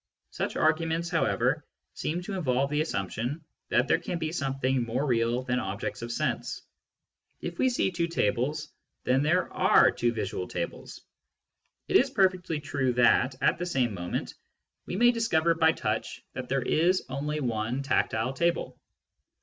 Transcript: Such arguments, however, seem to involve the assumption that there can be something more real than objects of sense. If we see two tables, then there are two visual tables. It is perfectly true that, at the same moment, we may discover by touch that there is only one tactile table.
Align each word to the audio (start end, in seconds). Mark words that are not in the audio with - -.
Such 0.31 0.55
arguments, 0.55 1.11
however, 1.11 1.63
seem 1.93 2.23
to 2.23 2.33
involve 2.33 2.71
the 2.71 2.81
assumption 2.81 3.43
that 3.69 3.87
there 3.87 3.99
can 3.99 4.17
be 4.17 4.31
something 4.31 4.81
more 4.81 5.05
real 5.05 5.43
than 5.43 5.59
objects 5.59 6.01
of 6.01 6.11
sense. 6.11 6.63
If 7.39 7.59
we 7.59 7.69
see 7.69 7.91
two 7.91 8.07
tables, 8.07 8.73
then 9.03 9.21
there 9.21 9.53
are 9.53 9.91
two 9.91 10.11
visual 10.11 10.47
tables. 10.47 11.01
It 11.87 11.97
is 11.97 12.09
perfectly 12.09 12.59
true 12.59 12.93
that, 12.93 13.35
at 13.41 13.59
the 13.59 13.65
same 13.67 13.93
moment, 13.93 14.33
we 14.87 14.95
may 14.95 15.11
discover 15.11 15.53
by 15.53 15.71
touch 15.71 16.23
that 16.33 16.49
there 16.49 16.63
is 16.63 17.05
only 17.07 17.39
one 17.39 17.83
tactile 17.83 18.33
table. 18.33 18.79